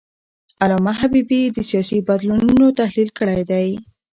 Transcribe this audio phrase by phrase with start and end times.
[0.63, 3.67] علامه حبیبي د سیاسي بدلونونو تحلیل کړی دی.